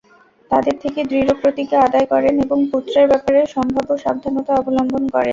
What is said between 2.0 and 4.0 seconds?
করেন এবং পুত্রের ব্যাপারে সম্ভাব্য